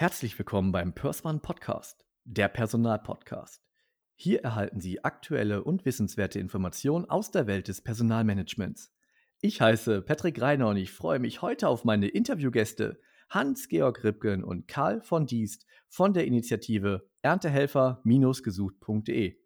[0.00, 3.60] Herzlich willkommen beim Persman Podcast, der Personalpodcast.
[4.14, 8.94] Hier erhalten Sie aktuelle und wissenswerte Informationen aus der Welt des Personalmanagements.
[9.40, 14.68] Ich heiße Patrick Reiner und ich freue mich heute auf meine Interviewgäste Hans-Georg Ripken und
[14.68, 19.36] Karl von Diest von der Initiative Erntehelfer-gesucht.de.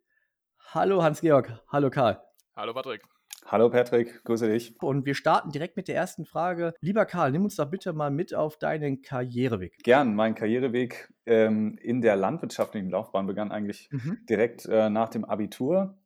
[0.59, 2.23] Hallo Hans-Georg, hallo Karl.
[2.55, 3.01] Hallo Patrick.
[3.47, 4.75] Hallo Patrick, grüße dich.
[4.81, 6.75] Und wir starten direkt mit der ersten Frage.
[6.81, 9.77] Lieber Karl, nimm uns doch bitte mal mit auf deinen Karriereweg.
[9.83, 14.19] Gern, mein Karriereweg ähm, in der landwirtschaftlichen Laufbahn begann eigentlich mhm.
[14.29, 15.99] direkt äh, nach dem Abitur,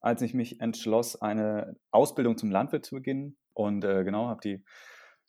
[0.00, 3.36] als ich mich entschloss, eine Ausbildung zum Landwirt zu beginnen.
[3.52, 4.64] Und äh, genau, habe die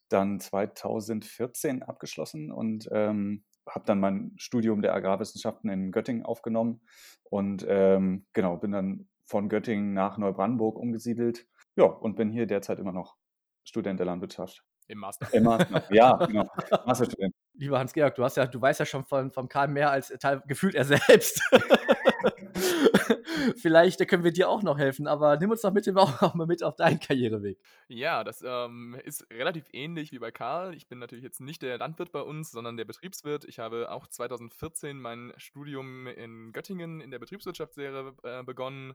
[0.08, 6.82] dann 2014 abgeschlossen und ähm, habe dann mein Studium der Agrarwissenschaften in Göttingen aufgenommen
[7.24, 12.80] und ähm, genau bin dann von Göttingen nach Neubrandenburg umgesiedelt ja, und bin hier derzeit
[12.80, 13.18] immer noch
[13.64, 14.64] Student der Landwirtschaft.
[14.88, 15.34] Im Master.
[15.34, 16.48] Im Master, ja, genau.
[16.86, 17.34] Masterstudent.
[17.54, 20.76] Lieber Hans-Georg, du, ja, du weißt ja schon von, vom Karl mehr als Teil, gefühlt
[20.76, 21.42] er selbst.
[23.58, 26.64] Vielleicht können wir dir auch noch helfen, aber nimm uns doch bitte auch mal mit
[26.64, 27.58] auf deinen Karriereweg.
[27.88, 30.74] Ja, das ähm, ist relativ ähnlich wie bei Karl.
[30.76, 33.46] Ich bin natürlich jetzt nicht der Landwirt bei uns, sondern der Betriebswirt.
[33.46, 38.94] Ich habe auch 2014 mein Studium in Göttingen in der Betriebswirtschaftslehre äh, begonnen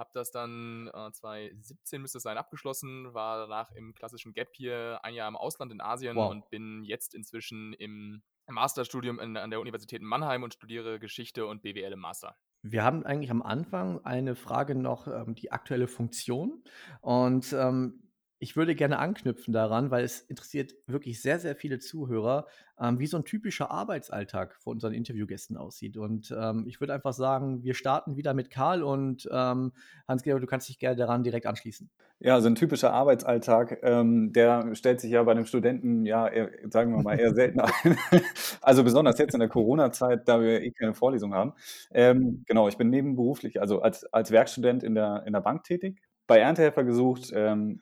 [0.00, 4.98] habe das dann äh, 2017 müsste es sein abgeschlossen, war danach im klassischen Gap hier
[5.02, 6.30] ein Jahr im Ausland in Asien wow.
[6.30, 11.46] und bin jetzt inzwischen im Masterstudium in, an der Universität in Mannheim und studiere Geschichte
[11.46, 12.36] und BWL im Master.
[12.62, 16.64] Wir haben eigentlich am Anfang eine Frage noch, ähm, die aktuelle Funktion.
[17.00, 18.09] Und ähm,
[18.40, 22.46] ich würde gerne anknüpfen daran, weil es interessiert wirklich sehr, sehr viele Zuhörer,
[22.80, 25.98] ähm, wie so ein typischer Arbeitsalltag von unseren Interviewgästen aussieht.
[25.98, 29.72] Und ähm, ich würde einfach sagen, wir starten wieder mit Karl und ähm,
[30.08, 31.90] Hans-Georg, du kannst dich gerne daran direkt anschließen.
[32.18, 36.50] Ja, so ein typischer Arbeitsalltag, ähm, der stellt sich ja bei einem Studenten, ja, eher,
[36.70, 37.72] sagen wir mal, eher selten ein.
[38.62, 41.52] also besonders jetzt in der Corona-Zeit, da wir eh keine Vorlesung haben.
[41.92, 46.00] Ähm, genau, ich bin nebenberuflich, also als, als Werkstudent in der, in der Bank tätig
[46.26, 47.80] bei Erntehelfer gesucht, ähm,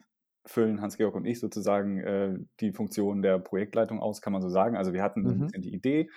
[0.49, 4.77] füllen Hans-Georg und ich sozusagen äh, die Funktion der Projektleitung aus, kann man so sagen.
[4.77, 5.49] Also wir hatten mhm.
[5.59, 6.11] die Idee.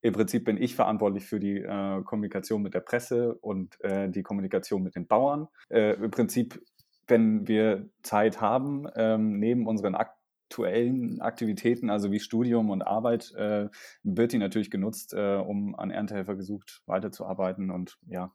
[0.00, 4.22] Im Prinzip bin ich verantwortlich für die äh, Kommunikation mit der Presse und äh, die
[4.22, 5.48] Kommunikation mit den Bauern.
[5.70, 6.60] Äh, Im Prinzip,
[7.08, 13.68] wenn wir Zeit haben, ähm, neben unseren aktuellen Aktivitäten, also wie Studium und Arbeit, äh,
[14.02, 18.32] wird die natürlich genutzt, äh, um an Erntehelfer gesucht weiterzuarbeiten und ja,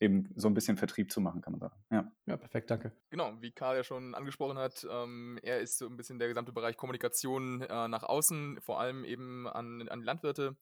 [0.00, 1.74] eben so ein bisschen Vertrieb zu machen, kann man sagen.
[1.90, 2.92] Ja, ja perfekt, danke.
[3.10, 6.52] Genau, wie Karl ja schon angesprochen hat, ähm, er ist so ein bisschen der gesamte
[6.52, 10.56] Bereich Kommunikation äh, nach außen, vor allem eben an, an Landwirte.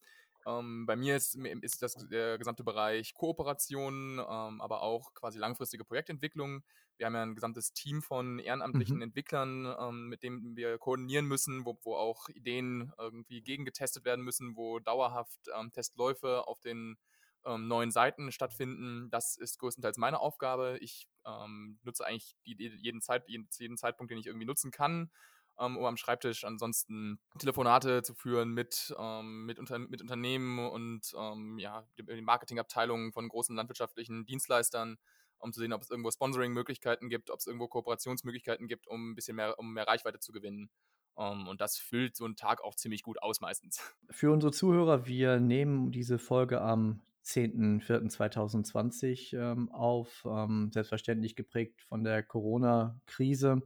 [0.47, 5.83] Ähm, bei mir ist, ist das der gesamte Bereich Kooperation, ähm, aber auch quasi langfristige
[5.83, 6.63] Projektentwicklung.
[6.97, 9.01] Wir haben ja ein gesamtes Team von ehrenamtlichen mhm.
[9.01, 14.55] Entwicklern, ähm, mit dem wir koordinieren müssen, wo, wo auch Ideen irgendwie gegengetestet werden müssen,
[14.55, 16.95] wo dauerhaft ähm, Testläufe auf den
[17.45, 19.09] ähm, neuen Seiten stattfinden.
[19.11, 20.77] Das ist größtenteils meine Aufgabe.
[20.81, 25.11] Ich ähm, nutze eigentlich jeden, Zeit, jeden, Zeitpunkt, den ich irgendwie nutzen kann,
[25.59, 31.13] ähm, um am Schreibtisch ansonsten Telefonate zu führen mit, ähm, mit, Unter mit Unternehmen und
[31.17, 34.97] ähm, ja, die Marketingabteilungen von großen landwirtschaftlichen Dienstleistern
[35.37, 39.15] um zu sehen, ob es irgendwo Sponsoring-Möglichkeiten gibt, ob es irgendwo Kooperationsmöglichkeiten gibt, um ein
[39.15, 40.69] bisschen mehr, um mehr Reichweite zu gewinnen.
[41.17, 43.79] Um, ähm, und das füllt so einen Tag auch ziemlich gut aus meistens.
[44.09, 52.03] Für unsere Zuhörer, wir nehmen diese Folge am 10.04.2020 ähm, auf, ähm, selbstverständlich geprägt von
[52.03, 53.63] der Corona-Krise.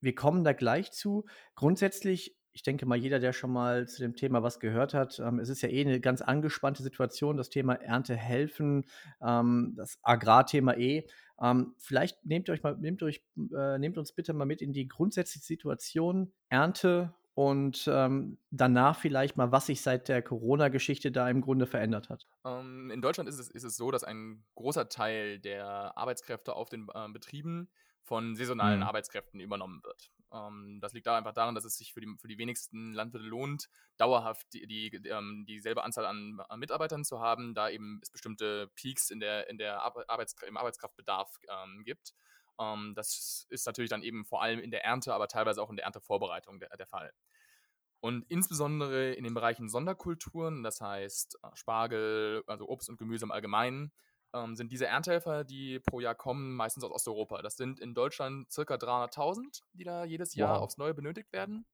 [0.00, 1.24] Wir kommen da gleich zu.
[1.54, 5.38] Grundsätzlich, ich denke mal, jeder, der schon mal zu dem Thema was gehört hat, ähm,
[5.38, 8.84] es ist ja eh eine ganz angespannte Situation, das Thema Ernte helfen,
[9.22, 11.06] ähm, das Agrarthema eh.
[11.40, 13.22] Ähm, vielleicht nehmt euch mal, nehmt euch,
[13.56, 19.36] äh, nehmt uns bitte mal mit in die grundsätzliche Situation Ernte und ähm, danach vielleicht
[19.36, 22.26] mal, was sich seit der Corona-Geschichte da im Grunde verändert hat.
[22.44, 26.68] Ähm, in Deutschland ist es, ist es so, dass ein großer Teil der Arbeitskräfte auf
[26.68, 27.70] den äh, Betrieben
[28.02, 28.86] von saisonalen mhm.
[28.86, 30.10] Arbeitskräften übernommen wird.
[30.32, 33.28] Ähm, das liegt da einfach daran, dass es sich für die, für die wenigsten Landwirte
[33.28, 33.68] lohnt,
[33.98, 38.68] dauerhaft die, die, ähm, dieselbe Anzahl an, an, Mitarbeitern zu haben, da eben es bestimmte
[38.74, 42.14] Peaks in der, in der Arbeits, im Arbeitskraftbedarf ähm, gibt.
[42.58, 45.76] Ähm, das ist natürlich dann eben vor allem in der Ernte, aber teilweise auch in
[45.76, 47.12] der Erntevorbereitung der, der Fall.
[48.00, 53.32] Und insbesondere in den Bereichen Sonderkulturen, das heißt äh, Spargel, also Obst und Gemüse im
[53.32, 53.92] Allgemeinen,
[54.32, 57.42] ähm, sind diese Erntehelfer, die pro Jahr kommen, meistens aus Osteuropa.
[57.42, 60.62] Das sind in Deutschland circa 300.000, die da jedes Jahr wow.
[60.62, 61.66] aufs Neue benötigt werden.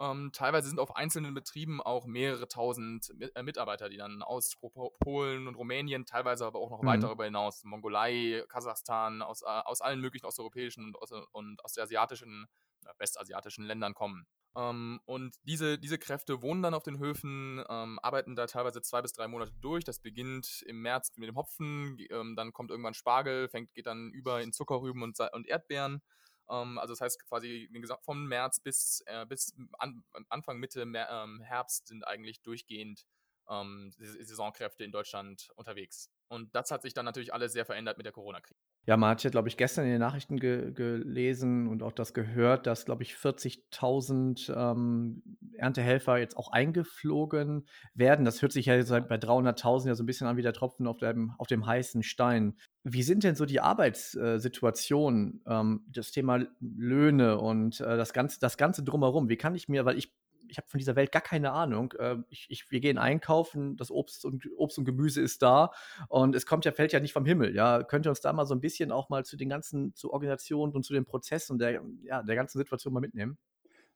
[0.00, 4.56] Ähm, teilweise sind auf einzelnen Betrieben auch mehrere tausend äh, Mitarbeiter, die dann aus
[4.98, 6.86] Polen und Rumänien, teilweise aber auch noch mhm.
[6.86, 12.46] weiter darüber hinaus, Mongolei, Kasachstan, aus, äh, aus allen möglichen osteuropäischen und, und ostasiatischen,
[12.86, 14.26] äh, westasiatischen Ländern kommen.
[14.56, 19.02] Ähm, und diese, diese Kräfte wohnen dann auf den Höfen, ähm, arbeiten da teilweise zwei
[19.02, 19.84] bis drei Monate durch.
[19.84, 24.10] Das beginnt im März mit dem Hopfen, ähm, dann kommt irgendwann Spargel, fängt, geht dann
[24.12, 26.02] über in Zuckerrüben und, und Erdbeeren.
[26.50, 27.70] Ähm, also das heißt quasi
[28.02, 33.06] vom März bis, äh, bis an, Anfang, Mitte ähm, Herbst sind eigentlich durchgehend
[33.48, 36.10] ähm, Saisonkräfte in Deutschland unterwegs.
[36.28, 38.60] Und das hat sich dann natürlich alles sehr verändert mit der Corona-Krise.
[38.86, 42.14] Ja, man hat ja, glaube ich, gestern in den Nachrichten ge gelesen und auch das
[42.14, 45.22] gehört, dass, glaube ich, 40.000 ähm,
[45.56, 48.24] Erntehelfer jetzt auch eingeflogen werden.
[48.24, 50.86] Das hört sich ja jetzt bei 300.000 ja so ein bisschen an wie der Tropfen
[50.86, 52.56] auf dem, auf dem heißen Stein.
[52.82, 58.56] Wie sind denn so die Arbeitssituationen, ähm, das Thema Löhne und äh, das, Ganze, das
[58.56, 59.28] Ganze drumherum?
[59.28, 60.12] Wie kann ich mir, weil ich
[60.50, 61.94] ich habe von dieser Welt gar keine Ahnung.
[61.98, 65.70] Ähm, ich, ich, wir gehen einkaufen, das Obst und, Obst und Gemüse ist da
[66.08, 67.54] und es kommt ja, fällt ja nicht vom Himmel.
[67.54, 70.12] Ja, könnt ihr uns da mal so ein bisschen auch mal zu den ganzen, zu
[70.12, 73.38] Organisationen und zu den Prozessen der, ja, der ganzen Situation mal mitnehmen?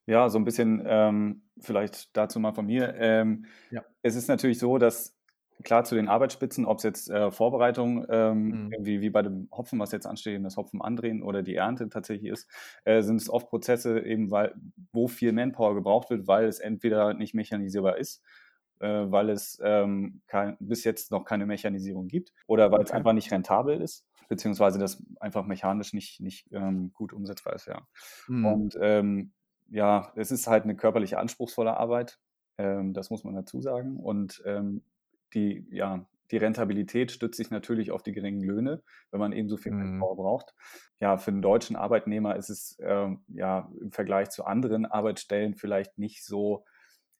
[0.06, 2.94] Ja, so ein bisschen ähm, vielleicht dazu mal von mir.
[2.96, 3.84] Ähm, ja.
[4.02, 5.16] Es ist natürlich so, dass
[5.62, 8.72] klar zu den Arbeitsspitzen, ob es jetzt äh, Vorbereitung, ähm, mhm.
[8.72, 12.30] irgendwie wie bei dem Hopfen, was jetzt ansteht, das Hopfen andrehen oder die Ernte tatsächlich
[12.30, 12.50] ist,
[12.84, 14.54] äh, sind es oft Prozesse eben, weil,
[14.92, 18.22] wo viel Manpower gebraucht wird, weil es entweder nicht mechanisierbar ist,
[18.80, 22.88] äh, weil es ähm, kein, bis jetzt noch keine Mechanisierung gibt oder weil okay.
[22.88, 27.66] es einfach nicht rentabel ist, beziehungsweise das einfach mechanisch nicht, nicht ähm, gut umsetzbar ist,
[27.66, 27.86] ja.
[28.28, 28.46] Mhm.
[28.46, 29.32] Und ähm,
[29.70, 32.18] ja, es ist halt eine körperliche anspruchsvolle Arbeit,
[32.58, 33.98] ähm, das muss man dazu sagen.
[33.98, 34.82] Und ähm,
[35.34, 39.56] die, ja, die Rentabilität stützt sich natürlich auf die geringen Löhne, wenn man eben so
[39.56, 40.00] viel mhm.
[40.00, 40.54] Braucht.
[41.00, 45.98] Ja, für einen deutschen Arbeitnehmer ist es äh, ja im Vergleich zu anderen Arbeitsstellen vielleicht
[45.98, 46.64] nicht so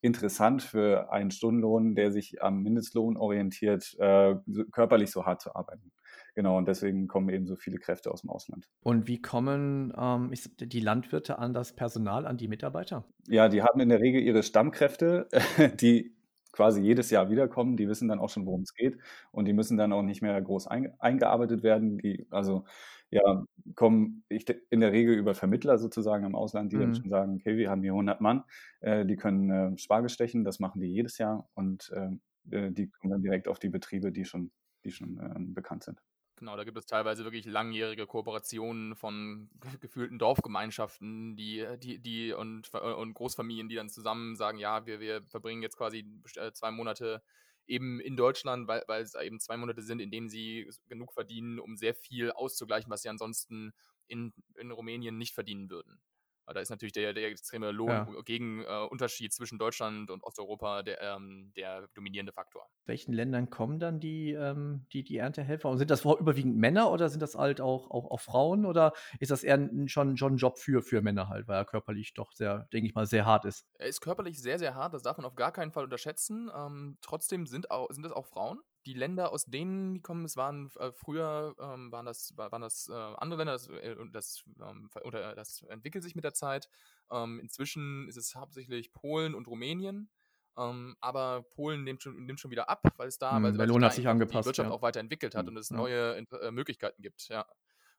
[0.01, 4.35] interessant für einen Stundenlohn, der sich am Mindestlohn orientiert, äh,
[4.71, 5.93] körperlich so hart zu arbeiten.
[6.35, 8.69] Genau, und deswegen kommen eben so viele Kräfte aus dem Ausland.
[8.83, 13.05] Und wie kommen ähm, die Landwirte an das Personal, an die Mitarbeiter?
[13.29, 15.29] Ja, die haben in der Regel ihre Stammkräfte,
[15.81, 16.15] die
[16.55, 18.97] quasi jedes Jahr wiederkommen, die wissen dann auch schon, worum es geht
[19.33, 21.99] und die müssen dann auch nicht mehr groß eingearbeitet werden.
[21.99, 22.65] Die, also
[23.11, 26.81] ja, kommen ich, in der Regel über Vermittler sozusagen im Ausland, die mhm.
[26.81, 28.45] dann schon sagen, okay, wir haben hier 100 Mann,
[28.81, 32.21] äh, die können äh, Spargel stechen, das machen die jedes Jahr und ähm,
[32.51, 34.51] äh, die kommen dann direkt auf die Betriebe, die schon,
[34.85, 36.01] die schon ähm, bekannt sind.
[36.45, 39.49] Genau, da gibt es teilweise wirklich langjährige Kooperationen von
[39.81, 44.85] gefühlten Dorfgemeinschaften, die, äh, die, die und, äh, und Großfamilien, die dann zusammen sagen, ja,
[44.85, 46.05] wir, wir verbringen jetzt quasi
[46.37, 47.23] äh, zwei Monate
[47.67, 51.59] eben in Deutschland, weil, weil es eben zwei Monate sind, in denen sie genug verdienen,
[51.59, 53.73] um sehr viel auszugleichen, was sie ansonsten
[54.07, 55.99] in, in Rumänien nicht verdienen würden.
[56.47, 58.09] Da ist natürlich der, der extreme Lohn ja.
[58.25, 62.69] gegen äh, Unterschied zwischen Deutschland und Osteuropa der, ähm, der dominierende Faktor.
[62.87, 65.71] Welchen Ländern kommen dann die, ähm, die, die Erntehelfer?
[65.71, 68.67] Und sind das überwiegend Männer oder sind das halt auch, auch, auch Frauen?
[68.67, 71.65] Oder ist das eher ein, schon, schon ein Job für, für Männer halt, weil er
[71.65, 73.67] körperlich doch sehr, denke ich mal, sehr hart ist?
[73.79, 76.51] Er ist körperlich sehr, sehr hart, das darf man auf gar keinen Fall unterschätzen.
[76.55, 80.37] Ähm, trotzdem sind, auch, sind es auch Frauen die Länder, aus denen die kommen, es
[80.37, 84.91] waren äh, früher ähm, waren das, waren das äh, andere Länder, das, äh, das, ähm,
[85.05, 86.69] oder, das entwickelt sich mit der Zeit.
[87.11, 90.11] Ähm, inzwischen ist es hauptsächlich Polen und Rumänien.
[90.57, 93.85] Ähm, aber Polen nimmt schon, nimmt schon wieder ab, weil es da, hm, weil, weil
[93.85, 94.75] hat sich angepasst, die Wirtschaft ja.
[94.75, 97.29] auch weiterentwickelt hat hm, und es neue äh, Möglichkeiten gibt.
[97.29, 97.47] Ja.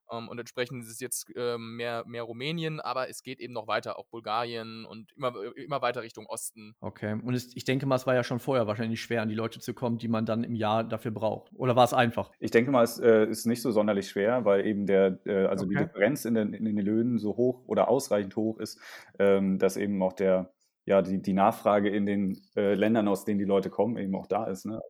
[0.07, 3.53] Um, ähm, und entsprechend ist es jetzt ähm, mehr, mehr Rumänien, aber es geht eben
[3.53, 6.75] noch weiter, auch Bulgarien und immer, immer weiter Richtung Osten.
[6.79, 9.35] Okay, und es, ich denke mal, es war ja schon vorher wahrscheinlich schwer, an die
[9.35, 11.51] Leute zu kommen, die man dann im Jahr dafür braucht.
[11.55, 12.31] Oder war es einfach?
[12.39, 15.65] Ich denke mal, es äh, ist nicht so sonderlich schwer, weil eben der, äh, also
[15.65, 15.75] okay.
[15.75, 18.79] die Differenz in den, in den Löhnen so hoch oder ausreichend hoch ist,
[19.19, 20.53] ähm, dass eben auch der,
[20.85, 24.27] ja, die, die Nachfrage in den äh, Ländern, aus denen die Leute kommen, eben auch
[24.27, 24.65] da ist.
[24.65, 24.81] Ne?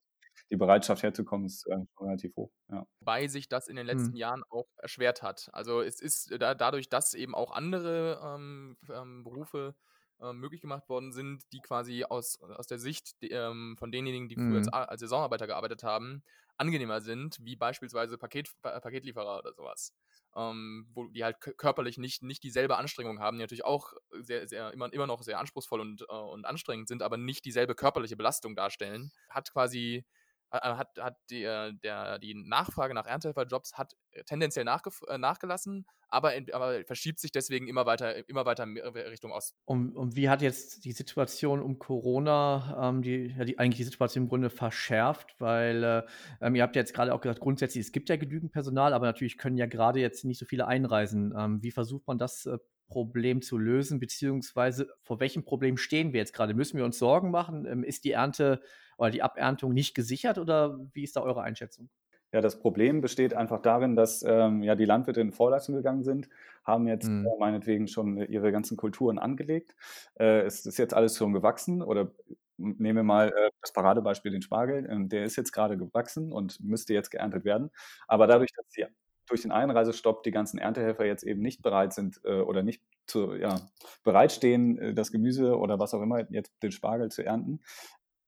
[0.51, 2.51] Die Bereitschaft herzukommen ist äh, relativ hoch.
[2.69, 2.85] Ja.
[2.99, 4.17] Wobei sich das in den letzten hm.
[4.17, 5.49] Jahren auch erschwert hat.
[5.53, 9.75] Also es ist da, dadurch, dass eben auch andere ähm, ähm, Berufe
[10.21, 14.29] ähm, möglich gemacht worden sind, die quasi aus, aus der Sicht die, ähm, von denjenigen,
[14.29, 14.73] die früher als, mhm.
[14.73, 16.23] als, Saisonarbeiter gearbeitet haben,
[16.57, 19.93] angenehmer sind, wie beispielsweise Paket, Paketlieferer oder sowas.
[20.37, 24.71] Ähm, wo die halt körperlich nicht, nicht dieselbe Anstrengung haben, die natürlich auch sehr, sehr,
[24.73, 28.55] immer, immer noch sehr anspruchsvoll und, äh, und anstrengend sind, aber nicht dieselbe körperliche Belastung
[28.55, 30.24] darstellen, hat quasi äh,
[30.61, 36.83] hat, hat die, äh, der, die Nachfrage nach Erntehelferjobs hat äh, tendenziell nachgelassen, aber, aber
[36.85, 39.57] verschiebt sich deswegen immer weiter, immer weiter Richtung Osten.
[39.65, 43.83] Und, und wie hat jetzt die Situation um Corona ähm, die, ja, die, eigentlich die
[43.83, 45.35] Situation im Grunde verschärft?
[45.39, 46.03] Weil äh,
[46.41, 49.05] ähm, ihr habt ja jetzt gerade auch gesagt, grundsätzlich, es gibt ja genügend Personal, aber
[49.05, 51.33] natürlich können ja gerade jetzt nicht so viele einreisen.
[51.37, 52.57] Ähm, wie versucht man das äh,
[52.87, 56.53] Problem zu lösen, beziehungsweise vor welchem Problem stehen wir jetzt gerade?
[56.53, 57.65] Müssen wir uns Sorgen machen?
[57.65, 58.61] Ähm, ist die Ernte
[58.97, 61.89] oder die Aberntung nicht gesichert oder wie ist da eure Einschätzung?
[62.33, 66.27] Ja, das Problem besteht einfach darin, dass ähm, ja die Landwirte in Vorleistung gegangen sind,
[66.65, 67.25] haben jetzt Mhm.
[67.25, 69.75] äh, meinetwegen schon ihre ganzen Kulturen angelegt.
[70.15, 72.11] Äh, es ist jetzt alles schon gewachsen oder
[72.57, 74.85] nehmen wir mal äh, das Paradebeispiel den Spargel.
[74.89, 77.71] Ähm, der ist jetzt gerade gewachsen und müsste jetzt geerntet werden.
[78.07, 78.85] Aber dadurch, dass die
[79.27, 83.35] durch den Einreisestopp die ganzen Erntehelfer jetzt eben nicht bereit sind äh, oder nicht zu,
[83.35, 83.61] ja,
[84.03, 87.61] bereitstehen, äh, das Gemüse oder was auch immer, jetzt den Spargel zu ernten,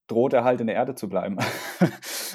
[0.06, 1.36] droht er halt in der Erde zu bleiben.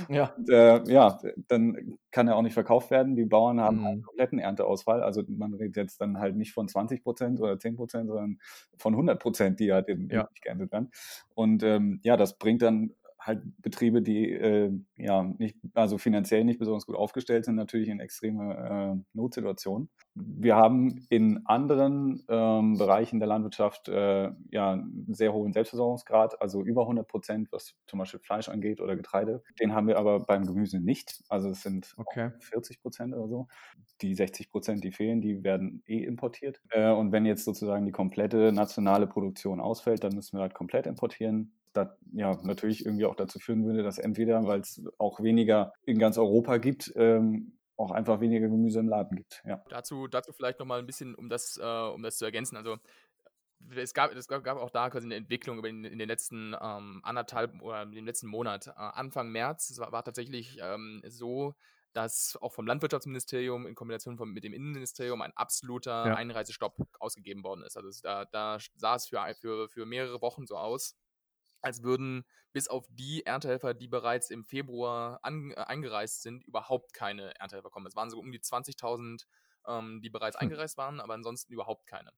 [0.10, 0.34] Ja.
[0.38, 3.15] Und, äh, ja, dann kann er auch nicht verkauft werden.
[3.15, 4.03] Die Bauern haben einen Mhm.
[4.03, 5.01] kompletten Ernteausfall.
[5.01, 8.38] Also man redet jetzt dann halt nicht von 20 Prozent oder 10 Prozent, sondern
[8.77, 10.27] von 100 Prozent, die halt eben Ja.
[10.32, 10.91] nicht geerntet werden.
[11.34, 12.93] Und ähm, ja, das bringt dann
[13.25, 18.00] halt Betriebe, die äh, ja nicht, also finanziell nicht besonders gut aufgestellt sind, natürlich in
[18.00, 19.89] extreme äh, Notsituationen.
[20.15, 26.63] Wir haben in anderen ähm, Bereichen der Landwirtschaft äh, ja einen sehr hohen Selbstversorgungsgrad, also
[26.63, 29.42] über 100 Prozent, was zum Beispiel Fleisch angeht oder Getreide.
[29.60, 31.24] Den haben wir aber beim Gemüse nicht.
[31.30, 32.32] Also es sind Okay.
[32.39, 33.48] 40 Prozent oder so.
[34.01, 36.62] Die 60 Prozent, die fehlen, die werden eh importiert.
[36.70, 40.88] Äh, und wenn jetzt sozusagen die komplette nationale Produktion ausfällt, dann müssen wir halt komplett
[40.88, 41.53] importieren.
[41.74, 46.00] Das ja natürlich irgendwie auch dazu führen würde, dass entweder, weil es auch weniger in
[46.00, 49.42] ganz Europa gibt, ähm, auch einfach weniger Gemüse im Laden gibt.
[49.46, 49.63] Ja.
[49.70, 52.56] Dazu, dazu vielleicht nochmal ein bisschen, um das, äh, um das zu ergänzen.
[52.56, 52.77] Also
[53.75, 57.62] es gab, es gab auch da quasi eine Entwicklung in, in den letzten ähm, anderthalb
[57.62, 58.68] oder in dem letzten Monat.
[58.68, 61.56] Äh, Anfang März war, war tatsächlich ähm, so,
[61.94, 66.15] dass auch vom Landwirtschaftsministerium in Kombination von, mit dem Innenministerium ein absoluter Ja.
[66.15, 67.77] Einreisestopp ausgegeben worden ist.
[67.77, 70.96] Also es, da, da sah es für, für, für mehrere Wochen so aus,
[71.63, 76.93] als würden bis auf die Erntehelfer, die bereits im Februar an, äh, eingereist sind, überhaupt
[76.93, 77.88] keine Erntehelfer kommen.
[77.88, 79.27] Es waren so um die 20.000,
[79.67, 80.50] ähm, die bereits Hm.
[80.50, 82.12] eingereist waren, aber ansonsten überhaupt keine.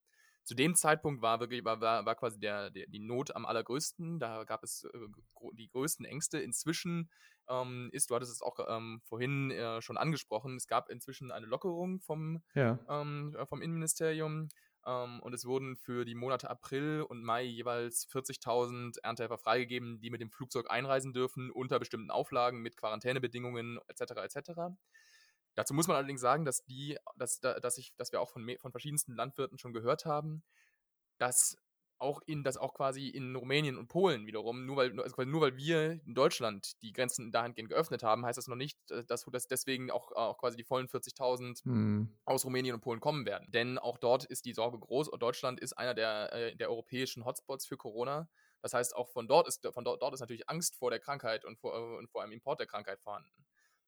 [0.43, 4.19] Zu dem Zeitpunkt war wirklich war, war, war quasi der, der, die Not am allergrößten.
[4.19, 5.07] Da gab es äh,
[5.53, 6.39] die größten Ängste.
[6.39, 7.09] Inzwischen
[7.49, 11.47] ähm, ist, du hattest es auch ähm, vorhin äh, schon angesprochen, es gab inzwischen eine
[11.47, 12.79] Lockerung vom, Ja.
[12.87, 14.49] ähm, äh, vom Innenministerium.
[14.85, 20.09] Ähm, und es wurden für die Monate April und Mai jeweils 40.000 Erntehelfer freigegeben, die
[20.09, 24.23] mit dem Flugzeug einreisen dürfen, unter bestimmten Auflagen, mit Quarantänebedingungen etc.
[24.23, 24.51] etc.
[25.55, 28.47] Dazu muss man allerdings sagen, dass die, dass, da- dass ich, dass wir auch von,
[28.59, 30.43] von verschiedensten Landwirten schon gehört haben,
[31.17, 31.57] dass
[32.05, 35.57] auch in, dass auch quasi in Rumänien und Polen wiederum, nur weil, also nur weil
[35.57, 39.47] wir in Deutschland die Grenzen dahingehend geöffnet haben, heißt das noch nicht, äh, dass, dass
[39.47, 42.05] deswegen auch, auch quasi die vollen 40.000 Hm.
[42.25, 43.51] aus Rumänien und Polen kommen werden.
[43.51, 47.25] Denn auch dort ist die Sorge groß und Deutschland ist einer der, äh, der europäischen
[47.25, 48.29] Hotspots für Corona.
[48.61, 51.45] Das heißt, auch von dort ist, von dort, dort ist natürlich Angst vor der Krankheit
[51.45, 53.45] und vor, äh, und vor einem Import der Krankheit vorhanden.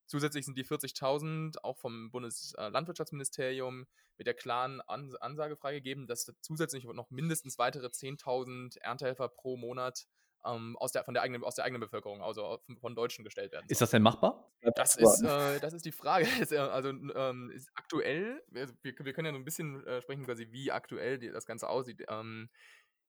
[0.07, 3.85] Zusätzlich sind die 40.000 auch vom Bundeslandwirtschaftsministerium
[4.17, 10.07] mit der klaren An Ansage freigegeben, dass zusätzlich noch mindestens weitere 10.000 Erntehelfer pro Monat
[10.45, 13.51] ähm, aus, der, von der eigenen, aus der eigenen Bevölkerung, also von, von Deutschen gestellt
[13.51, 13.65] werden.
[13.67, 14.49] Ist das denn machbar?
[14.75, 16.25] Das ist, äh, das ist die Frage.
[16.51, 20.25] Äh, also ähm, ist aktuell, also wir, wir können ja so ein bisschen äh, sprechen,
[20.25, 22.05] quasi, wie aktuell die, das Ganze aussieht.
[22.07, 22.49] Ähm,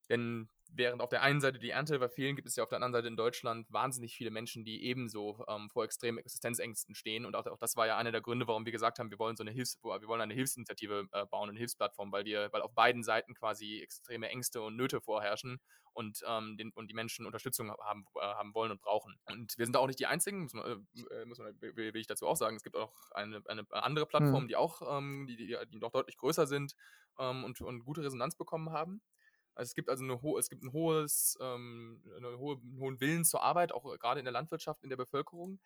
[0.09, 2.93] denn während auf der einen Seite die Erntehelfer fehlen, gibt es ja auf der anderen
[2.93, 7.25] Seite in Deutschland wahnsinnig viele Menschen, die ebenso ähm, vor extremen Existenzängsten stehen.
[7.25, 9.35] Und auch, auch das war ja einer der Gründe, warum wir gesagt haben, wir wollen
[9.35, 12.73] so eine Hilfs wir wollen eine Hilfsinitiative äh, bauen, eine Hilfsplattform, weil wir, weil auf
[12.73, 15.59] beiden Seiten quasi extreme Ängste und Nöte vorherrschen
[15.93, 19.19] und, ähm, den, und die Menschen Unterstützung haben, äh, haben wollen und brauchen.
[19.25, 21.95] Und wir sind da auch nicht die Einzigen, muss man, äh, muss man, will, will
[21.97, 22.55] ich dazu auch sagen.
[22.55, 24.47] Es gibt auch eine, eine andere Plattform, Mhm.
[24.47, 26.75] die auch, ähm, die, die, die noch deutlich größer sind
[27.17, 29.01] ähm, und, und gute Resonanz bekommen haben.
[29.55, 32.99] Also es gibt also eine ho es gibt ein hohes, ähm, eine hohe, einen hohen
[33.01, 35.59] Willen zur Arbeit, auch gerade in der Landwirtschaft, in der Bevölkerung.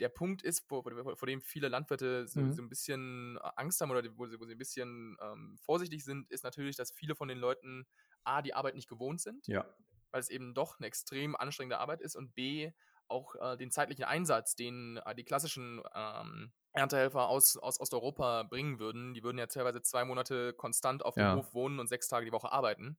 [0.00, 2.52] Der Punkt ist, vor, vor vor dem viele Landwirte so, Mhm.
[2.52, 6.30] so ein bisschen Angst haben oder wo sie, wo sie ein bisschen ähm, vorsichtig sind,
[6.30, 7.86] ist natürlich, dass viele von den Leuten
[8.24, 9.76] A, die Arbeit nicht gewohnt sind, Ja.
[10.10, 12.72] weil es eben doch eine extrem anstrengende Arbeit ist und B,
[13.08, 18.78] auch äh, den zeitlichen Einsatz, den äh, die klassischen ähm, Erntehelfer aus, aus Osteuropa bringen
[18.78, 19.14] würden.
[19.14, 21.36] Die würden ja teilweise zwei Monate konstant auf dem Ja.
[21.36, 22.98] Hof wohnen und sechs Tage die Woche arbeiten.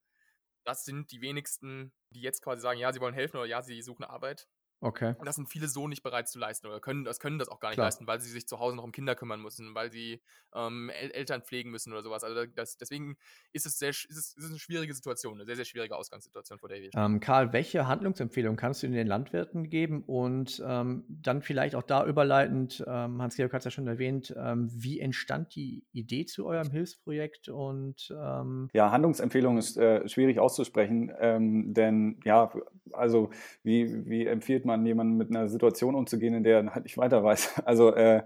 [0.63, 3.81] Das sind die wenigsten, die jetzt quasi sagen, ja, sie wollen helfen oder ja, sie
[3.81, 4.48] suchen Arbeit.
[4.83, 5.15] Okay.
[5.17, 7.59] Und das sind viele so nicht bereit zu leisten oder können das, können das auch
[7.59, 7.87] gar nicht Klar.
[7.87, 10.21] leisten, weil sie sich zu Hause noch um Kinder kümmern müssen, weil sie
[10.53, 12.23] ähm, El Eltern pflegen müssen oder sowas.
[12.23, 13.17] Also das, deswegen
[13.53, 16.59] ist es, sehr, ist, es, ist es eine schwierige Situation, eine sehr, sehr schwierige Ausgangssituation,
[16.59, 17.13] vor der wir stehen.
[17.15, 22.05] Ähm, Karl, welche Handlungsempfehlung kannst du den Landwirten geben und ähm, dann vielleicht auch da
[22.05, 26.69] überleitend, ähm, Hans-Georg hat es ja schon erwähnt, ähm, wie entstand die Idee zu eurem
[26.69, 32.51] Hilfsprojekt und ähm, Ja, Handlungsempfehlung ist äh, schwierig auszusprechen, ähm, denn ja,
[32.93, 33.29] also
[33.63, 37.23] wie, wie empfiehlt man jemandem mit einer Situation umzugehen, in der er halt nicht weiter
[37.23, 37.53] weiß?
[37.65, 38.23] Also äh,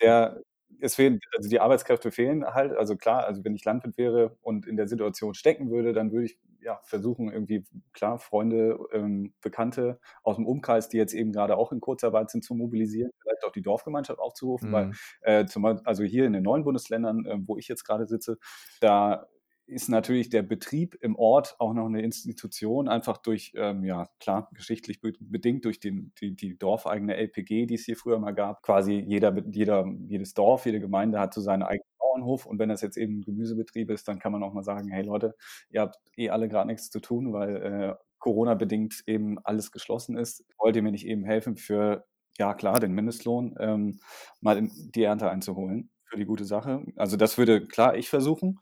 [0.00, 0.40] der,
[0.80, 4.66] es fehlen, also die Arbeitskräfte fehlen halt, also klar, also wenn ich Landwirt wäre und
[4.66, 10.00] in der Situation stecken würde, dann würde ich ja versuchen, irgendwie, klar, Freunde, ähm, Bekannte
[10.22, 13.52] aus dem Umkreis, die jetzt eben gerade auch in Kurzarbeit sind, zu mobilisieren, vielleicht auch
[13.52, 14.72] die Dorfgemeinschaft aufzurufen, mhm.
[14.72, 14.92] weil
[15.22, 18.38] äh, zum, also hier in den neuen Bundesländern, äh, wo ich jetzt gerade sitze,
[18.80, 19.26] da
[19.66, 24.50] ist natürlich der Betrieb im Ort auch noch eine Institution, einfach durch, ähm, ja klar,
[24.52, 28.62] geschichtlich bedingt durch den, die, die dorfeigene LPG, die es hier früher mal gab.
[28.62, 32.82] Quasi jeder, jeder, jedes Dorf, jede Gemeinde hat so seinen eigenen Bauernhof und wenn das
[32.82, 35.34] jetzt eben ein Gemüsebetrieb ist, dann kann man auch mal sagen, hey Leute,
[35.70, 40.44] ihr habt eh alle gerade nichts zu tun, weil äh, Corona-bedingt eben alles geschlossen ist.
[40.58, 42.06] Wollt ihr mir nicht eben helfen für,
[42.38, 44.00] ja klar, den Mindestlohn, ähm,
[44.40, 46.84] mal die Ernte einzuholen für die gute Sache?
[46.96, 48.60] Also das würde klar ich versuchen.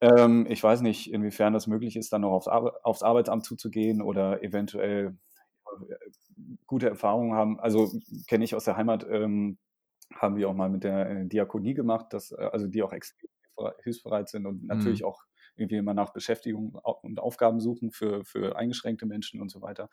[0.00, 4.00] Ähm, ich weiß nicht, inwiefern das möglich ist, dann noch aufs, Ar aufs Arbeitsamt zuzugehen
[4.02, 5.16] oder eventuell
[6.66, 7.60] gute Erfahrungen haben.
[7.60, 7.90] Also
[8.28, 9.58] kenne ich aus der Heimat, ähm,
[10.14, 13.28] haben wir auch mal mit der äh, Diakonie gemacht, dass, äh, also die auch extrem
[13.82, 15.08] hilfsbereit sind und natürlich mhm.
[15.08, 15.22] auch
[15.56, 19.88] irgendwie immer nach Beschäftigung und Aufgaben suchen für, für eingeschränkte Menschen und so weiter.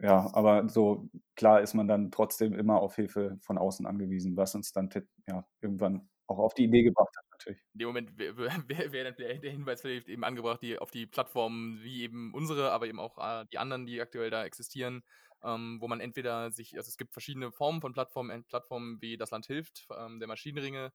[0.00, 4.56] Ja, aber so klar ist man dann trotzdem immer auf Hilfe von außen angewiesen, was
[4.56, 4.90] uns dann
[5.28, 7.60] ja, irgendwann auch auf die Idee gebracht hat, natürlich.
[7.74, 11.82] In dem Moment wäre wär, der, der Hinweis vielleicht eben angebracht, die auf die Plattformen
[11.82, 15.02] wie eben unsere, aber eben auch äh, die anderen, die aktuell da existieren,
[15.42, 19.30] ähm, wo man entweder sich, also es gibt verschiedene Formen von Plattformen, Plattformen wie das
[19.30, 20.92] Land hilft, ähm, der Maschinenringe,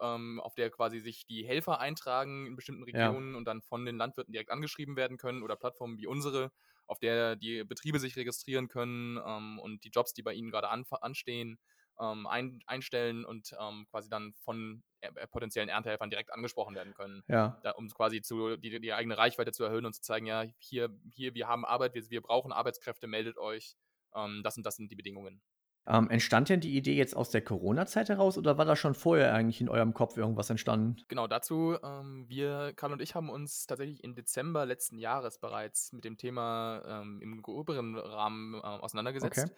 [0.00, 3.38] ähm, auf der quasi sich die Helfer eintragen in bestimmten Regionen ja.
[3.38, 6.50] und dann von den Landwirten direkt angeschrieben werden können oder Plattformen wie unsere,
[6.86, 10.68] auf der die Betriebe sich registrieren können ähm, und die Jobs, die bei ihnen gerade
[10.68, 11.58] an, anstehen,
[12.00, 17.22] ähm, ein, einstellen und ähm, quasi dann von äh, potenziellen Erntehelfern direkt angesprochen werden können.
[17.28, 17.58] Ja.
[17.62, 20.90] Da, um quasi zu, die, die eigene Reichweite zu erhöhen und zu zeigen, ja, hier,
[21.10, 23.76] hier, wir haben Arbeit, wir, wir brauchen Arbeitskräfte, meldet euch.
[24.14, 25.42] Ähm, das und das sind die Bedingungen.
[25.84, 29.34] Ähm, entstand denn die Idee jetzt aus der Corona-Zeit heraus oder war da schon vorher
[29.34, 30.96] eigentlich in eurem Kopf irgendwas entstanden?
[31.08, 35.92] Genau, dazu, ähm, wir, Karl und ich, haben uns tatsächlich im Dezember letzten Jahres bereits
[35.92, 39.46] mit dem Thema ähm, im gröberen Rahmen äh, auseinandergesetzt.
[39.46, 39.54] Okay.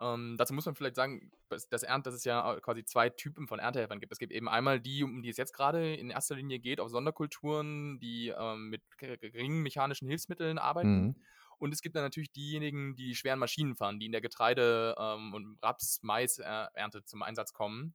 [0.00, 3.58] Ähm, dazu muss man vielleicht sagen, das Ernte, dass es ja quasi zwei Typen von
[3.58, 4.12] Erntehelfern gibt.
[4.12, 6.90] Es gibt eben einmal die, um die es jetzt gerade in erster Linie geht, auf
[6.90, 11.06] Sonderkulturen, die ähm, mit geringen mechanischen Hilfsmitteln arbeiten.
[11.06, 11.16] Mhm.
[11.58, 15.32] Und es gibt dann natürlich diejenigen, die schweren Maschinen fahren, die in der Getreide- ähm,
[15.32, 17.94] und Raps-, Mais-Ernte zum Einsatz kommen.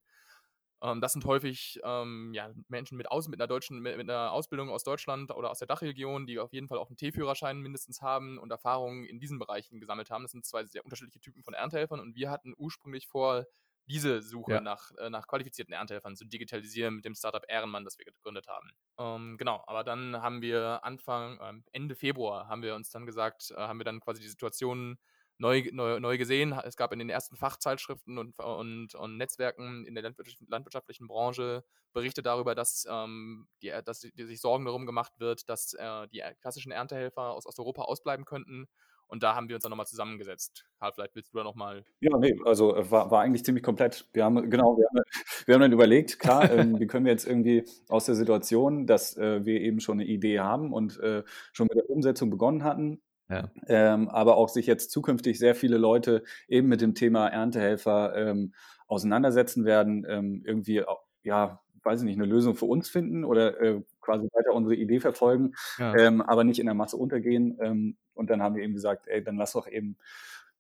[0.82, 4.32] Ähm, das sind häufig ähm, ja, Menschen mit, aus, mit, einer deutschen, mit, mit, einer
[4.32, 8.02] Ausbildung aus Deutschland oder aus der Dachregion, die auf jeden Fall auch einen T-Führerschein mindestens
[8.02, 10.24] haben und Erfahrungen in diesen Bereichen gesammelt haben.
[10.24, 13.46] Das sind zwei sehr unterschiedliche Typen von Erntehelfern und wir hatten ursprünglich vor,
[13.90, 14.62] diese Suche ja.
[14.62, 18.70] nach, äh, nach qualifizierten Erntehelfern zu digitalisieren mit dem Startup Ehrenmann, das wir gegründet haben.
[19.00, 23.52] Ähm, genau, aber dann haben wir Anfang, äh, Ende Februar haben wir uns dann gesagt,
[23.52, 25.00] äh, haben wir dann quasi die Situation
[25.40, 26.54] neu, neu, neu gesehen.
[26.64, 31.64] Es gab in den ersten Fachzeitschriften und, und, und Netzwerken in der landwirtschaftlichen, landwirtschaftlichen Branche
[31.94, 36.08] Berichte darüber, dass, ähm, die, dass die, die sich Sorgen darum gemacht wird, dass äh,
[36.10, 38.68] die klassischen Erntehelfer aus Osteuropa ausbleiben könnten.
[39.08, 40.66] Und da haben wir uns dann nochmal zusammengesetzt.
[40.78, 41.84] Karl, vielleicht willst du da nochmal.
[42.00, 44.08] Ja, nee, also äh, war, war eigentlich ziemlich komplett.
[44.14, 45.04] Wir haben, genau, wir haben,
[45.48, 49.18] wir haben dann überlegt, klar, ähm, wie können wir jetzt irgendwie aus der Situation, dass
[49.18, 51.24] äh, wir eben schon eine Idee haben und äh,
[51.54, 53.52] schon mit der Umsetzung begonnen hatten, ja.
[53.68, 58.54] Ähm, aber auch sich jetzt zukünftig sehr viele Leute eben mit dem Thema Erntehelfer ähm,
[58.88, 60.84] auseinandersetzen werden, ähm, irgendwie,
[61.24, 65.00] ja, weiß ich nicht, eine Lösung für uns finden oder äh, quasi weiter unsere Idee
[65.00, 65.96] verfolgen, ja.
[65.96, 67.58] ähm, aber nicht in der Masse untergehen.
[67.62, 69.98] Ähm, und dann haben wir eben gesagt, ey, dann lass doch eben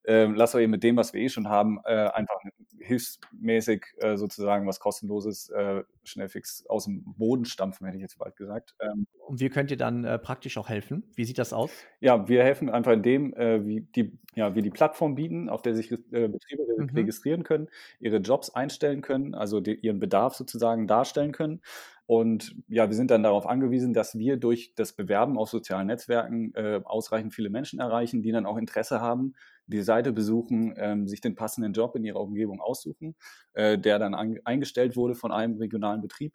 [0.09, 2.41] äh, lass doch eben mit dem, was wir eh schon haben, äh, einfach
[2.79, 8.17] hilfsmäßig äh, sozusagen was kostenloses, äh, schnell fix aus dem Boden stampfen, hätte ich jetzt
[8.17, 8.75] bald gesagt.
[8.79, 11.03] Ähm, Und wie könnt ihr dann äh, praktisch auch helfen?
[11.13, 11.69] Wie sieht das aus?
[11.99, 15.61] Ja, wir helfen einfach in dem, äh, wie, die, ja, wie die Plattform bieten, auf
[15.61, 16.89] der sich Betriebe mhm.
[16.95, 17.67] registrieren können,
[17.99, 21.61] ihre Jobs einstellen können, also die, ihren Bedarf sozusagen darstellen können.
[22.07, 26.55] Und ja, wir sind dann darauf angewiesen, dass wir durch das Bewerben auf sozialen Netzwerken
[26.55, 29.35] äh, ausreichend viele Menschen erreichen, die dann auch Interesse haben,
[29.69, 33.15] die Seite besuchen, ähm, sich den passenden Job in ihrer Umgebung aussuchen,
[33.53, 36.33] äh, der dann an, eingestellt wurde von einem regionalen Betrieb.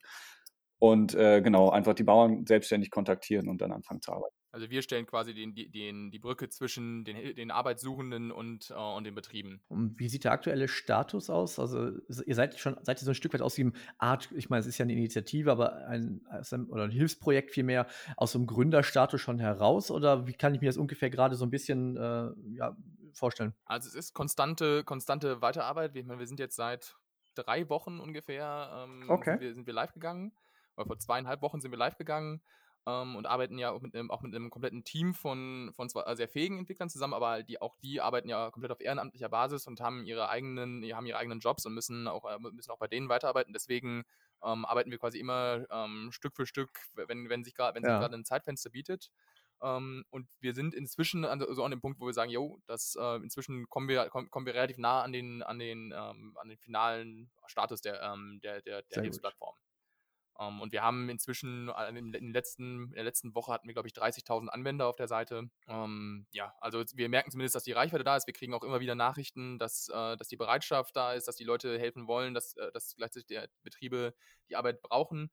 [0.79, 4.35] Und äh, genau, einfach die Bauern selbstständig kontaktieren und dann anfangen zu arbeiten.
[4.55, 9.03] Also wir stellen quasi den, den, die Brücke zwischen den, den Arbeitssuchenden und, äh, und
[9.03, 9.61] den Betrieben.
[9.67, 11.59] Und wie sieht der aktuelle Status aus?
[11.59, 11.91] Also
[12.25, 14.67] ihr seid schon seid ihr so ein Stück weit aus dem Art, ich meine, es
[14.67, 16.21] ist ja eine Initiative, aber ein,
[16.69, 19.91] oder ein Hilfsprojekt vielmehr aus dem Gründerstatus schon heraus?
[19.91, 22.77] Oder wie kann ich mir das ungefähr gerade so ein bisschen äh, ja,
[23.15, 23.55] vorstellen?
[23.65, 25.95] Also es ist konstante, konstante Weiterarbeit.
[25.95, 26.97] Wir, wir sind jetzt seit
[27.35, 29.33] drei Wochen ungefähr ähm, okay.
[29.33, 30.33] sind, wir, sind wir live gegangen.
[30.77, 32.43] Oder vor zweieinhalb Wochen sind wir live gegangen
[32.87, 36.15] ähm, und arbeiten ja auch mit, einem, auch mit einem kompletten Team von, von zwar
[36.17, 39.81] sehr fähigen Entwicklern zusammen, aber die, auch die arbeiten ja komplett auf ehrenamtlicher Basis und
[39.81, 43.09] haben ihre eigenen, haben ihre eigenen Jobs und müssen auch, äh, müssen auch bei denen
[43.09, 43.53] weiterarbeiten.
[43.53, 44.05] Deswegen
[44.43, 48.05] ähm, arbeiten wir quasi immer ähm, Stück für Stück, wenn, wenn sich gerade wenn ja.
[48.05, 49.11] ein Zeitfenster bietet.
[49.63, 52.97] Ähm, und wir sind inzwischen an, so an dem Punkt, wo wir sagen, jo, das
[52.99, 56.49] äh, inzwischen kommen wir, komm, kommen wir relativ nah an den, an den, ähm, an
[56.49, 59.55] den finalen Status der, ähm, der, der, der Hilfsplattform.
[60.39, 63.89] Ähm, und wir haben inzwischen in, den letzten, in der letzten Woche hatten wir, glaube
[63.89, 65.49] ich, 30.000 Anwender auf der Seite.
[65.69, 68.27] Ähm, ja, also wir merken zumindest, dass die Reichweite da ist.
[68.27, 71.45] Wir kriegen auch immer wieder Nachrichten, dass, äh, dass die Bereitschaft da ist, dass die
[71.45, 74.15] Leute helfen wollen, dass, äh, dass gleichzeitig die Betriebe
[74.49, 75.31] die Arbeit brauchen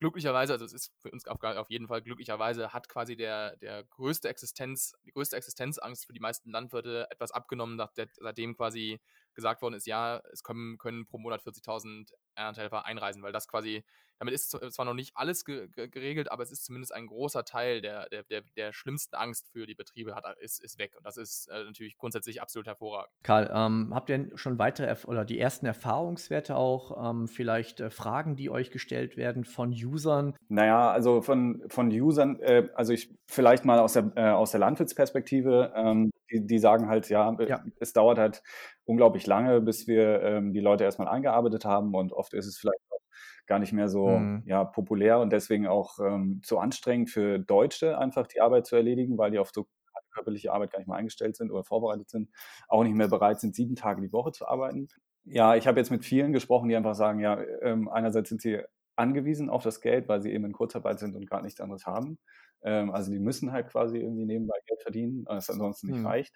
[0.00, 3.84] glücklicherweise, also es ist für uns auf, auf, jeden Fall glücklicherweise, hat quasi der, der
[3.84, 7.80] größte Existenz, die größte Existenzangst für die meisten Landwirte etwas abgenommen,
[8.20, 9.00] seitdem quasi
[9.34, 13.84] gesagt worden ist, ja, es können, können pro Monat 40.000 Erntehelfer einreisen, weil das quasi,
[14.18, 17.80] damit ist zwar noch nicht alles ge geregelt, aber es ist zumindest ein großer Teil
[17.80, 20.94] der, der, der, der schlimmsten Angst für die Betriebe hat, ist, ist weg.
[20.96, 23.12] Und das ist äh, natürlich grundsätzlich absolut hervorragend.
[23.22, 28.36] Karl, ähm, habt ihr schon weitere oder die ersten Erfahrungswerte auch, ähm, vielleicht äh, Fragen,
[28.36, 30.36] die euch gestellt werden von Usern?
[30.48, 34.60] Naja, also von, von Usern, äh, also ich vielleicht mal aus der, äh, aus der
[34.60, 38.42] Landwirtsperspektive, ähm, die, die sagen halt, ja, ja, es dauert halt
[38.84, 42.80] unglaublich lange, bis wir ähm, die Leute erstmal eingearbeitet haben und oft ist es vielleicht
[42.90, 43.00] auch
[43.46, 44.42] gar nicht mehr so mhm.
[44.46, 49.18] ja, populär und deswegen auch ähm, zu anstrengend für Deutsche einfach die Arbeit zu erledigen,
[49.18, 49.66] weil die auf so
[50.14, 52.30] körperliche Arbeit gar nicht mehr eingestellt sind oder vorbereitet sind,
[52.68, 54.88] auch nicht mehr bereit sind, sieben Tage die Woche zu arbeiten.
[55.24, 58.60] Ja, ich habe jetzt mit vielen gesprochen, die einfach sagen, ja, ähm, einerseits sind sie
[58.96, 62.18] angewiesen auf das Geld, weil sie eben in Kurzarbeit sind und gar nichts anderes haben.
[62.62, 66.06] Ähm, also die müssen halt quasi irgendwie nebenbei Geld verdienen, was ansonsten nicht mhm.
[66.06, 66.34] reicht.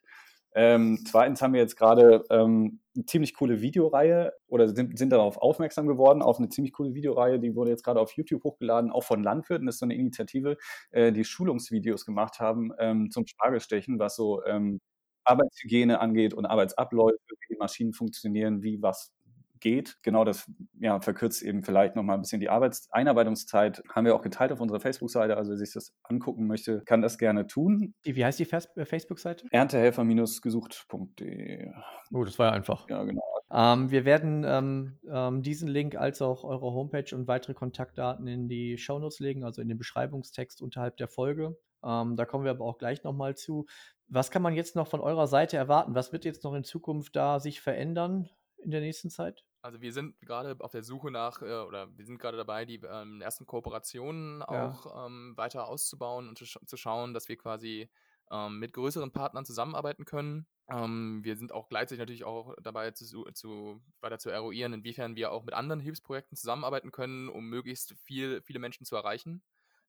[0.54, 5.36] Ähm, zweitens haben wir jetzt gerade ähm, eine ziemlich coole Videoreihe oder sind, sind, darauf
[5.36, 9.04] aufmerksam geworden, auf eine ziemlich coole Videoreihe, die wurde jetzt gerade auf YouTube hochgeladen, auch
[9.04, 9.66] von Landwirten.
[9.66, 10.56] Das ist so eine Initiative,
[10.90, 14.80] äh, die Schulungsvideos gemacht haben ähm, zum Spargelstechen, was so ähm,
[15.24, 19.12] Arbeitshygiene angeht und Arbeitsabläufe, wie die Maschinen funktionieren, wie was
[19.60, 19.98] geht.
[20.02, 23.82] Genau das ja, verkürzt eben vielleicht nochmal ein bisschen die Arbeits Einarbeitungszeit.
[23.90, 25.36] Haben wir auch geteilt auf unserer Facebook-Seite.
[25.36, 27.94] Also wer sich das angucken möchte, kann das gerne tun.
[28.04, 29.46] Wie heißt die äh, Facebook-Seite?
[29.50, 31.72] Erntehelfer-gesucht.de.
[32.12, 32.88] Oh, das war ja einfach.
[32.88, 33.22] Ja, genau.
[33.50, 38.48] Ähm, wir werden ähm, ähm, diesen Link als auch eure Homepage und weitere Kontaktdaten in
[38.48, 41.56] die Shownotes legen, also in den Beschreibungstext unterhalb der Folge.
[41.82, 43.66] Ähm, da kommen wir aber auch gleich nochmal zu.
[44.08, 45.94] Was kann man jetzt noch von eurer Seite erwarten?
[45.94, 49.44] Was wird jetzt noch in Zukunft da sich verändern in der nächsten Zeit?
[49.60, 52.80] Also wir sind gerade auf der Suche nach, äh, oder wir sind gerade dabei, die
[52.88, 55.06] ähm, ersten Kooperationen auch ja.
[55.06, 57.90] ähm, weiter auszubauen und zu, zu, schauen, dass wir quasi
[58.30, 60.46] ähm, mit größeren Partnern zusammenarbeiten können.
[60.70, 65.32] Ähm, wir sind auch gleichzeitig natürlich auch dabei, zu, zu, weiter zu eruieren, inwiefern wir
[65.32, 69.42] auch mit anderen Hilfsprojekten zusammenarbeiten können, um möglichst viel, viele Menschen zu erreichen.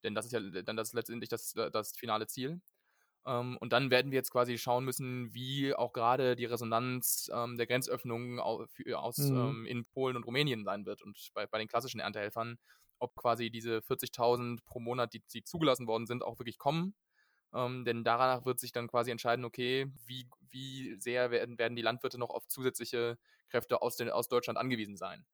[0.03, 2.62] Denn das ist ja dann das letztendlich das, das finale Ziel.
[3.25, 7.58] Ähm, und dann werden wir jetzt quasi schauen müssen, wie auch gerade die Resonanz ähm,
[7.58, 9.38] der Grenzöffnungen au aus mhm.
[9.38, 11.01] ähm, in Polen und Rumänien sein wird.
[11.01, 12.58] Und bei, bei den klassischen Erntehelfern,
[12.99, 16.95] ob quasi diese 40.000 pro Monat, die, die, zugelassen worden sind, auch wirklich kommen.
[17.53, 21.82] Ähm, denn danach wird sich dann quasi entscheiden, okay, wie, wie sehr werden, werden die
[21.82, 23.17] Landwirte noch auf zusätzliche
[23.49, 25.25] Kräfte aus, den, aus Deutschland angewiesen sein.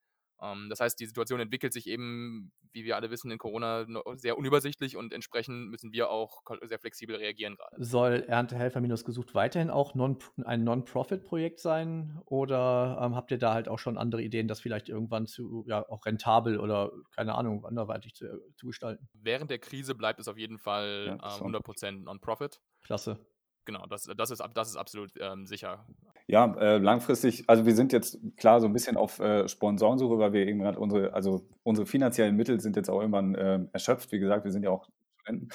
[0.41, 4.37] Ähm, das heißt, die Situation entwickelt sich eben, wie wir alle wissen, in Corona sehr
[4.37, 7.83] unübersichtlich und entsprechend müssen wir auch sehr flexibel reagieren gerade.
[7.83, 13.53] Soll Erntehelfer minus gesucht weiterhin auch non, ein Non-Profit-Projekt sein oder ähm, habt ihr da
[13.53, 17.65] halt auch schon andere Ideen, das vielleicht irgendwann zu, ja, auch rentabel oder keine Ahnung,
[17.65, 19.07] anderweitig zu, äh, zu gestalten?
[19.13, 22.61] Während der Krise bleibt es auf jeden Fall ja, ähm, 100% Non-Profit.
[22.83, 23.19] Klasse.
[23.65, 25.85] Genau, das, das, ist, das ist absolut ähm, sicher.
[26.27, 30.33] Ja, äh, langfristig, also wir sind jetzt klar so ein bisschen auf äh, Sponsorensuche, weil
[30.33, 34.11] wir gerade unsere, also unsere finanziellen Mittel sind jetzt auch irgendwann äh, erschöpft.
[34.11, 34.87] Wie gesagt, wir sind ja auch
[35.25, 35.49] Studenten.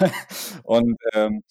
[0.64, 1.42] und ähm,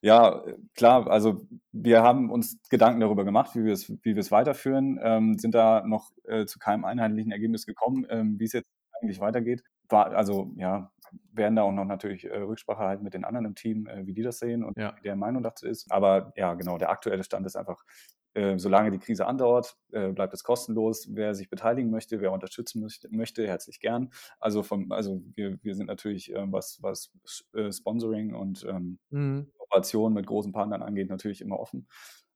[0.00, 0.42] ja,
[0.74, 4.98] klar, also wir haben uns Gedanken darüber gemacht, wie wir es, wie wir es weiterführen,
[5.02, 9.20] ähm, sind da noch äh, zu keinem einheitlichen Ergebnis gekommen, ähm, wie es jetzt eigentlich
[9.20, 9.62] weitergeht.
[9.88, 10.90] War, also ja,
[11.32, 14.14] werden da auch noch natürlich äh, Rücksprache halten mit den anderen im Team, äh, wie
[14.14, 14.94] die das sehen und ja.
[14.96, 15.90] wie deren Meinung dazu ist.
[15.90, 17.84] Aber ja, genau, der aktuelle Stand ist einfach,
[18.34, 21.08] äh, solange die Krise andauert, äh, bleibt es kostenlos.
[21.10, 24.10] Wer sich beteiligen möchte, wer unterstützen möchte, möchte herzlich gern.
[24.40, 27.12] Also vom, also wir, wir sind natürlich, ähm, was, was
[27.54, 29.50] äh, Sponsoring und ähm, mhm.
[30.12, 31.88] Mit großen Partnern angeht, natürlich immer offen.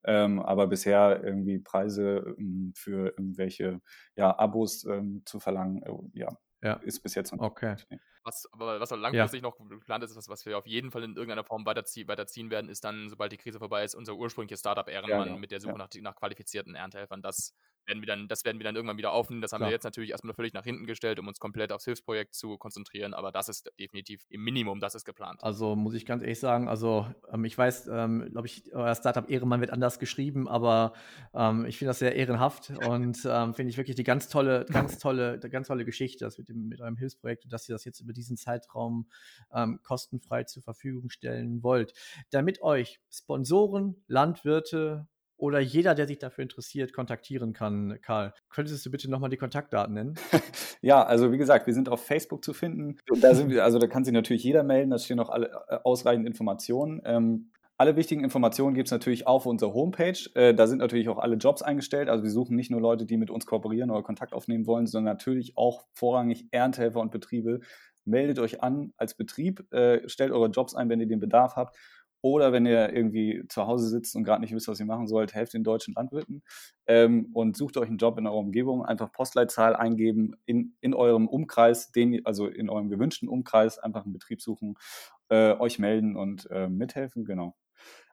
[0.04, 3.80] Ähm, aber bisher irgendwie Preise ähm, für irgendwelche
[4.16, 6.28] ja, Abos ähm, zu verlangen, äh, ja,
[6.62, 6.74] ja.
[6.74, 7.76] ist bis jetzt noch okay.
[8.24, 9.48] Was aber was langfristig ja.
[9.48, 12.68] noch geplant ist, was, was wir auf jeden Fall in irgendeiner Form weiterzie weiterziehen werden,
[12.68, 15.38] ist dann, sobald die Krise vorbei ist, unser ursprüngliches Startup Ehrenmann ja, genau.
[15.38, 17.22] mit der Suche nach, nach, qualifizierten Erntehelfern.
[17.22, 17.54] Das
[17.88, 19.40] werden wir dann, das werden wir dann irgendwann wieder aufnehmen.
[19.40, 19.70] Das haben Klar.
[19.70, 23.14] wir jetzt natürlich erstmal völlig nach hinten gestellt, um uns komplett aufs Hilfsprojekt zu konzentrieren.
[23.14, 25.42] Aber das ist definitiv im Minimum, das ist geplant.
[25.42, 29.28] Also muss ich ganz ehrlich sagen, also ähm, ich weiß, ähm, glaube ich, euer Startup
[29.28, 30.92] Ehrenmann wird anders geschrieben, aber
[31.34, 34.98] ähm, ich finde das sehr ehrenhaft und ähm, finde ich wirklich die ganz tolle, ganz
[34.98, 38.00] tolle, ganz tolle Geschichte, das mit dem mit eurem Hilfsprojekt und dass ihr das jetzt
[38.00, 39.08] über diesen Zeitraum
[39.52, 41.94] ähm, kostenfrei zur Verfügung stellen wollt,
[42.30, 47.98] damit euch Sponsoren, Landwirte oder jeder, der sich dafür interessiert, kontaktieren kann.
[48.02, 50.14] Karl, könntest du bitte nochmal die Kontaktdaten nennen?
[50.80, 52.98] Ja, also wie gesagt, wir sind auf Facebook zu finden.
[53.20, 55.78] Da sind wir, also da kann sich natürlich jeder melden, da stehen noch alle äh,
[55.82, 57.02] ausreichend Informationen.
[57.04, 60.18] Ähm, alle wichtigen Informationen gibt es natürlich auf unserer Homepage.
[60.34, 62.08] Äh, da sind natürlich auch alle Jobs eingestellt.
[62.08, 65.14] Also wir suchen nicht nur Leute, die mit uns kooperieren oder Kontakt aufnehmen wollen, sondern
[65.14, 67.60] natürlich auch vorrangig Erntehelfer und Betriebe.
[68.04, 71.76] Meldet euch an als Betrieb, äh, stellt eure Jobs ein, wenn ihr den Bedarf habt.
[72.20, 75.34] Oder wenn ihr irgendwie zu Hause sitzt und gerade nicht wisst, was ihr machen sollt,
[75.34, 76.42] helft den deutschen Landwirten
[76.86, 78.84] ähm, und sucht euch einen Job in eurer Umgebung.
[78.84, 84.12] Einfach Postleitzahl eingeben in, in eurem Umkreis, den, also in eurem gewünschten Umkreis, einfach einen
[84.12, 84.74] Betrieb suchen,
[85.28, 87.24] äh, euch melden und äh, mithelfen.
[87.24, 87.54] Genau.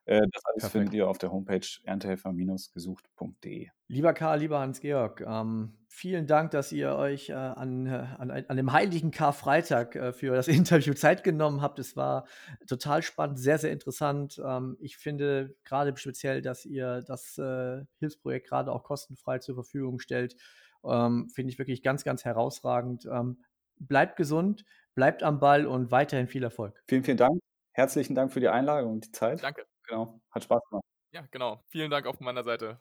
[0.05, 0.71] Äh, das alles Perfekt.
[0.71, 3.69] findet ihr auf der Homepage erntehelfer-gesucht.de.
[3.87, 8.57] Lieber Karl, lieber Hans-Georg, ähm, vielen Dank, dass ihr euch äh, an, äh, an, an
[8.57, 11.79] dem heiligen Karfreitag äh, für das Interview Zeit genommen habt.
[11.79, 12.27] Es war
[12.67, 14.39] total spannend, sehr, sehr interessant.
[14.45, 19.99] Ähm, ich finde gerade speziell, dass ihr das äh, Hilfsprojekt gerade auch kostenfrei zur Verfügung
[19.99, 20.35] stellt,
[20.83, 23.07] ähm, finde ich wirklich ganz, ganz herausragend.
[23.11, 23.39] Ähm,
[23.79, 26.81] bleibt gesund, bleibt am Ball und weiterhin viel Erfolg.
[26.87, 27.39] Vielen, vielen Dank.
[27.71, 29.43] Herzlichen Dank für die Einladung und die Zeit.
[29.43, 29.65] Danke.
[29.87, 30.83] Genau, hat Spaß gemacht.
[31.11, 31.61] Ja, genau.
[31.67, 32.79] Vielen Dank auch von meiner Seite.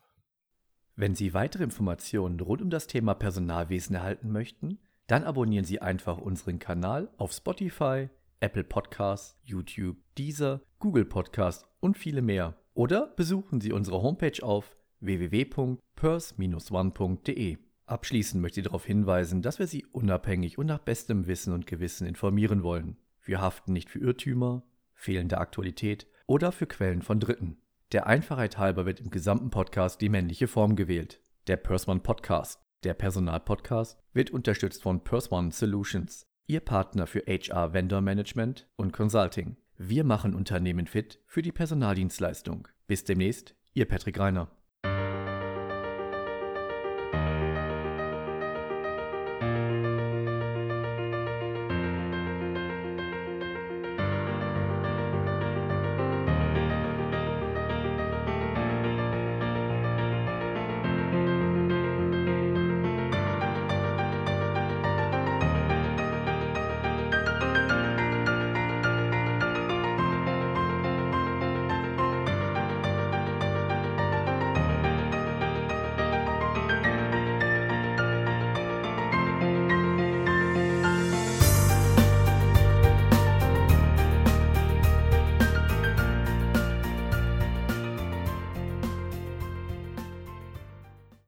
[0.97, 6.19] Wenn Sie weitere Informationen rund um das Thema Personalwesen erhalten möchten, dann abonnieren Sie einfach
[6.19, 8.09] unseren Kanal auf Spotify,
[8.41, 12.55] Apple Podcasts, YouTube, Deezer, Google Podcasts und viele mehr.
[12.75, 17.59] Oder besuchen Sie unsere Homepage auf www.pers-one.de.
[17.87, 22.07] Abschließend möchte ich darauf hinweisen, dass wir Sie unabhängig und nach bestem Wissen und Gewissen
[22.07, 22.97] informieren wollen.
[23.23, 24.63] Wir haften nicht für Irrtümer,
[24.95, 27.59] fehlende Aktualität oder für Quellen von Dritten.
[27.93, 31.21] Der Einfachheit halber wird im gesamten Podcast die männliche Form gewählt.
[31.47, 38.01] Der Persone Podcast, der Personalpodcast, wird unterstützt von Persone Solutions, Ihr Partner für HR Vendor
[38.01, 39.57] Management und Consulting.
[39.77, 42.69] Wir machen Unternehmen fit für die Personaldienstleistung.
[42.87, 44.51] Bis demnächst, Ihr Patrick Reiner.